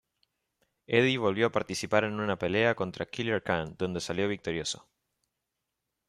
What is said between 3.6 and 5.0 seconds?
donde salió victorioso.